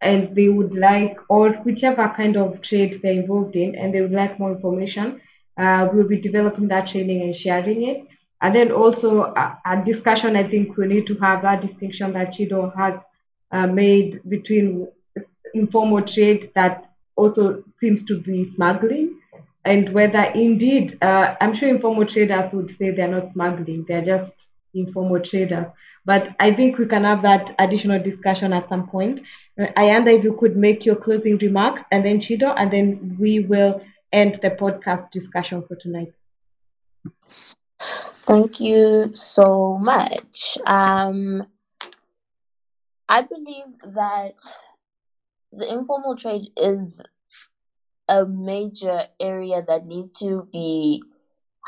[0.00, 4.12] And they would like or whichever kind of trade they're involved in and they would
[4.12, 5.20] like more information
[5.58, 8.06] uh, we'll be developing that training and sharing it.
[8.40, 12.32] And then also a, a discussion i think we need to have that distinction that
[12.32, 12.94] chido has
[13.52, 14.88] uh, made between
[15.52, 19.19] informal trade that also seems to be smuggling
[19.64, 24.46] and whether indeed, uh, I'm sure informal traders would say they're not smuggling, they're just
[24.74, 25.66] informal traders.
[26.04, 29.20] But I think we can have that additional discussion at some point.
[29.60, 33.40] Uh, Ayanda, if you could make your closing remarks, and then Chido, and then we
[33.40, 33.82] will
[34.12, 36.14] end the podcast discussion for tonight.
[38.26, 40.56] Thank you so much.
[40.66, 41.46] Um,
[43.08, 44.36] I believe that
[45.52, 47.02] the informal trade is
[48.10, 51.02] a major area that needs to be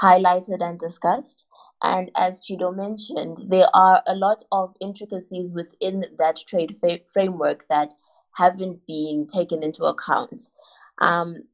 [0.01, 1.45] highlighted and discussed.
[1.82, 6.76] And as Chido mentioned, there are a lot of intricacies within that trade
[7.12, 7.95] framework that
[8.34, 10.49] haven't been taken into account.
[10.99, 11.45] Um,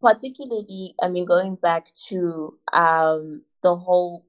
[0.00, 4.24] particularly, I mean, going back to um, the whole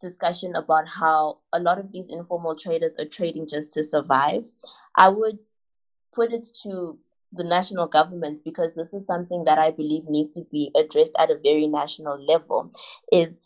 [0.00, 4.50] discussion about how a lot of these informal traders are trading just to survive,
[4.96, 5.40] I would
[6.14, 6.98] put it to
[7.32, 11.30] the national governments because this is something that I believe needs to be addressed at
[11.30, 12.72] a very national level
[13.10, 13.40] is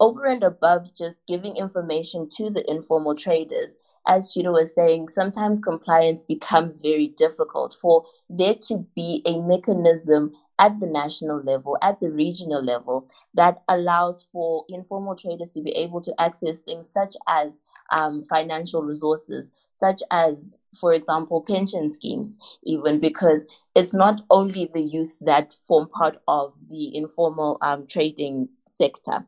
[0.00, 3.70] over and above just giving information to the informal traders.
[4.06, 10.32] As Chido was saying, sometimes compliance becomes very difficult for there to be a mechanism
[10.58, 15.70] at the national level, at the regional level, that allows for informal traders to be
[15.70, 22.58] able to access things such as um, financial resources, such as for example, pension schemes,
[22.64, 28.48] even because it's not only the youth that form part of the informal um, trading
[28.66, 29.26] sector.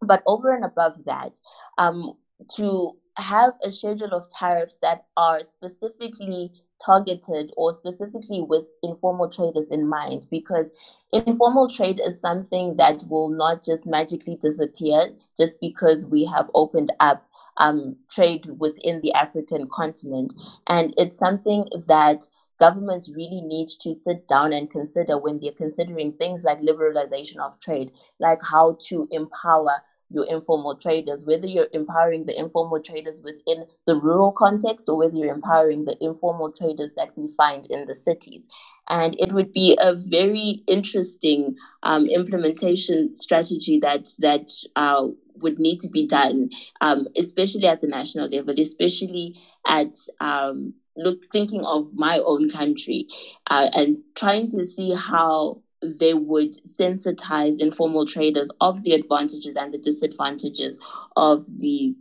[0.00, 1.38] But over and above that,
[1.78, 2.14] um,
[2.56, 6.52] to have a schedule of tariffs that are specifically
[6.84, 10.72] targeted or specifically with informal traders in mind because
[11.12, 15.08] informal trade is something that will not just magically disappear
[15.38, 20.34] just because we have opened up um, trade within the African continent.
[20.66, 26.12] And it's something that governments really need to sit down and consider when they're considering
[26.12, 29.76] things like liberalization of trade, like how to empower
[30.10, 35.14] your informal traders, whether you're empowering the informal traders within the rural context or whether
[35.14, 38.48] you're empowering the informal traders that we find in the cities.
[38.88, 45.80] And it would be a very interesting um, implementation strategy that that uh, would need
[45.80, 46.50] to be done,
[46.80, 49.36] um, especially at the national level, especially
[49.66, 53.08] at um, look thinking of my own country
[53.48, 55.60] uh, and trying to see how
[55.98, 60.78] they would sensitize informal traders of the advantages and the disadvantages
[61.16, 61.94] of the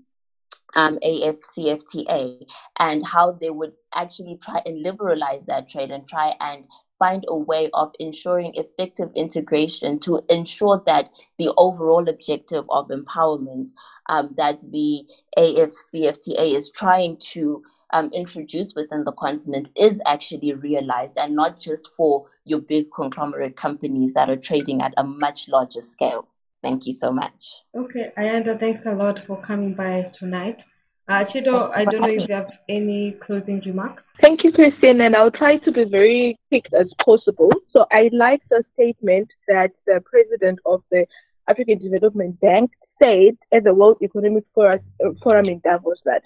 [0.75, 2.45] um, AFCFTA
[2.79, 6.67] and how they would actually try and liberalize that trade and try and
[6.97, 13.69] find a way of ensuring effective integration to ensure that the overall objective of empowerment
[14.07, 15.03] um, that the
[15.37, 17.63] AFCFTA is trying to
[17.93, 23.55] um, introduced within the continent is actually realized and not just for your big conglomerate
[23.55, 26.27] companies that are trading at a much larger scale.
[26.61, 27.61] Thank you so much.
[27.75, 30.63] Okay, Ayanda, thanks a lot for coming by tonight.
[31.09, 34.05] Uh, Chido, I don't know if you have any closing remarks.
[34.21, 37.51] Thank you, Christine, and I'll try to be very quick as possible.
[37.71, 41.05] So I like the statement that the president of the
[41.49, 42.71] African Development Bank
[43.03, 46.21] said at the World Economic Forum in Davos that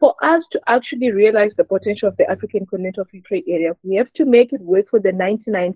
[0.00, 3.96] for us to actually realize the potential of the African continental free trade area, we
[3.96, 5.74] have to make it work for the 99%.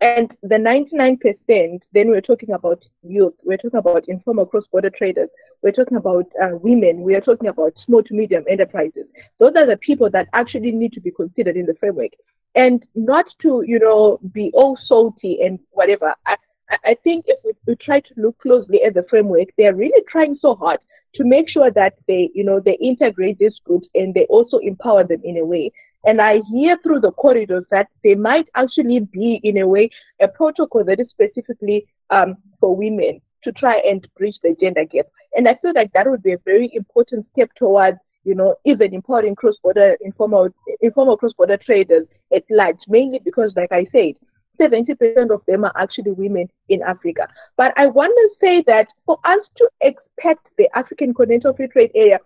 [0.00, 5.28] And the 99%, then we're talking about youth, we're talking about informal cross border traders,
[5.62, 9.06] we're talking about uh, women, we are talking about small to medium enterprises.
[9.38, 12.10] Those are the people that actually need to be considered in the framework.
[12.56, 16.14] And not to, you know, be all salty and whatever.
[16.26, 16.36] I,
[16.84, 20.36] I think if we, we try to look closely at the framework, they're really trying
[20.40, 20.80] so hard
[21.14, 25.04] to make sure that they, you know, they integrate these groups and they also empower
[25.04, 25.70] them in a way.
[26.04, 29.90] And I hear through the corridors that there might actually be, in a way,
[30.20, 35.06] a protocol that is specifically um, for women to try and bridge the gender gap.
[35.34, 38.94] And I feel like that would be a very important step towards, you know, even
[38.94, 40.48] empowering cross-border informal
[40.80, 42.78] informal cross-border traders at large.
[42.88, 44.14] Mainly because, like I said,
[44.62, 47.28] 70% of them are actually women in Africa.
[47.56, 51.90] But I want to say that for us to expect the African Continental Free Trade
[51.94, 52.18] Area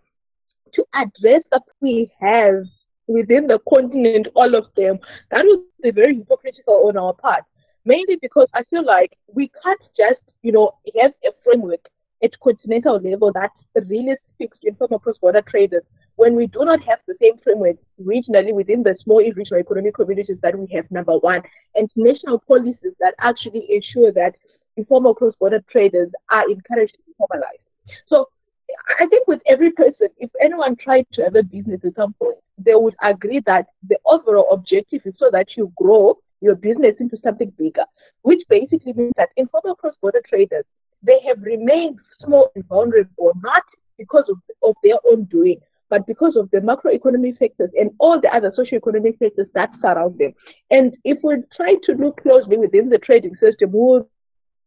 [0.74, 2.64] to address that we have
[3.06, 4.98] within the continent, all of them,
[5.30, 7.44] that would be very hypocritical on our part.
[7.84, 11.88] Mainly because I feel like we can't just, you know, have a framework
[12.22, 13.50] at continental level that
[13.88, 15.82] really speaks to informal cross-border traders
[16.16, 20.38] when we do not have the same framework regionally within the small regional economic communities
[20.42, 21.42] that we have, number one,
[21.74, 24.34] and national policies that actually ensure that
[24.76, 27.60] informal cross-border traders are encouraged to be formalized.
[28.06, 28.28] So
[28.98, 32.38] I think with every person, if anyone tried to have a business at some point,
[32.58, 37.16] they would agree that the overall objective is so that you grow your business into
[37.22, 37.84] something bigger,
[38.22, 40.64] which basically means that informal cross-border traders,
[41.06, 43.62] they have remained small and vulnerable, not
[43.98, 48.34] because of, of their own doing, but because of the macroeconomic factors and all the
[48.34, 50.32] other socioeconomic factors that surround them.
[50.70, 54.08] And if we try to look closely within the trading system, we'll,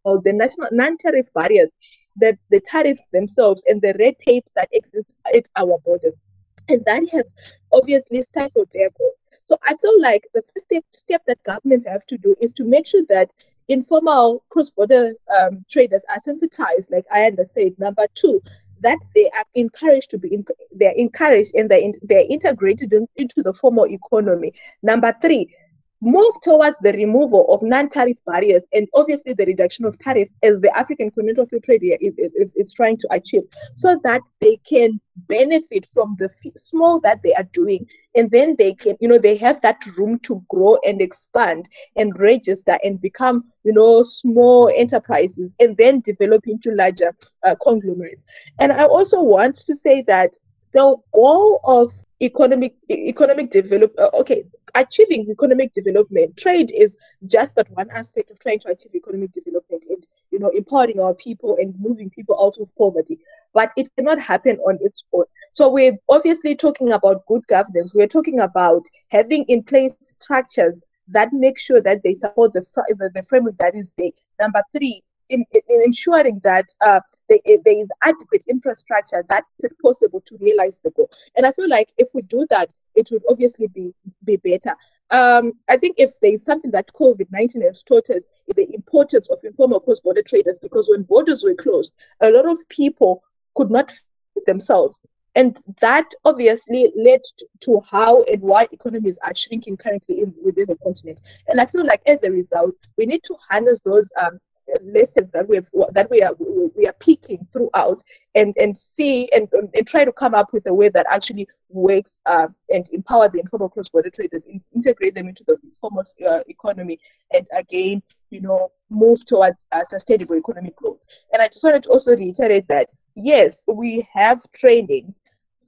[0.06, 1.70] the national non-tariff barriers,
[2.16, 6.22] that the tariffs themselves and the red tape that exists at our borders.
[6.68, 7.34] And that has
[7.72, 9.14] obviously stifled their growth.
[9.44, 12.64] So I feel like the first step, step that governments have to do is to
[12.64, 13.34] make sure that
[13.70, 17.76] informal cross-border um, traders are sensitized, like I understand.
[17.78, 18.42] Number two,
[18.82, 23.08] that they are encouraged to be in, they're encouraged and they're, in, they're integrated in,
[23.16, 24.54] into the formal economy.
[24.82, 25.54] Number three,
[26.02, 30.76] move towards the removal of non-tariff barriers and obviously the reduction of tariffs as the
[30.78, 33.44] African Continental Free Trade Area is, is, is trying to achieve
[33.76, 37.86] so that they can benefit from the small that they are doing.
[38.16, 42.18] And then they can you know they have that room to grow and expand and
[42.20, 48.24] register and become you know small enterprises and then develop into larger uh, conglomerates.
[48.60, 50.36] And i also want to say that
[50.74, 51.92] the goal of
[52.22, 54.44] economic economic develop uh, okay
[54.76, 56.38] achieving economic development.
[56.38, 56.96] Trade is
[57.26, 61.14] just but one aspect of trying to achieve economic development and you know empowering our
[61.14, 63.20] people and moving people out of poverty.
[63.54, 65.26] But it cannot happen on its own.
[65.52, 67.94] So we're obviously talking about good governance.
[67.96, 72.82] We're talking about having in place structures that make sure that they support the, fr-
[72.90, 74.12] the, the framework that is there.
[74.40, 80.22] Number three in, in ensuring that uh, there, there is adequate infrastructure that is possible
[80.26, 81.10] to realize the goal.
[81.36, 84.76] And I feel like if we do that, it would obviously be be better.
[85.12, 88.74] Um, I think if there is something that COVID nineteen has taught us, is the
[88.74, 93.24] importance of informal cross border traders, because when borders were closed, a lot of people
[93.56, 95.00] could not feed themselves.
[95.36, 97.22] And that obviously led
[97.62, 101.22] to how and why economies are shrinking currently in, within the continent.
[101.48, 104.40] And I feel like as a result, we need to harness those um,
[104.82, 106.34] lessons that we have that we are
[106.76, 108.02] we are picking throughout
[108.36, 112.20] and and see and, and try to come up with a way that actually works
[112.26, 117.00] uh, and empower the informal cross-border traders in, integrate them into the formal uh, economy
[117.34, 121.00] and again you know move towards uh, sustainable economic growth.
[121.34, 125.22] And i just wanted to also reiterate that yes we have trainings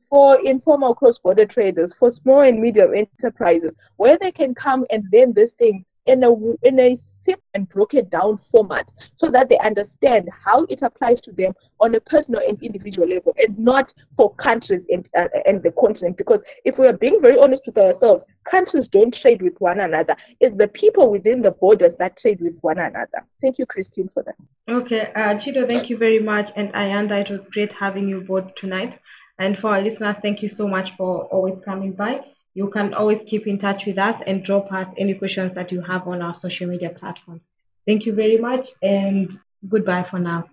[0.10, 5.34] for informal cross-border traders for small and medium enterprises where they can come and learn
[5.34, 6.34] these things in a
[6.64, 11.32] in a simple and broken down format so that they understand how it applies to
[11.34, 15.72] them on a personal and individual level and not for countries and, uh, and the
[15.72, 16.18] continent.
[16.18, 20.16] Because if we are being very honest with ourselves countries don't trade with one another.
[20.40, 23.26] It's the people within the borders that trade with one another.
[23.42, 24.36] Thank you christine for that.
[24.70, 26.52] Okay uh, chido thank you very much.
[26.56, 28.98] And ayanda it was great having you both tonight.
[29.38, 32.22] And for our listeners thank you so much for always coming by
[32.54, 35.82] you can always keep in touch with us and drop us any questions that you
[35.82, 37.44] have on our social media platforms.
[37.86, 39.32] Thank you very much and
[39.68, 40.50] goodbye for now.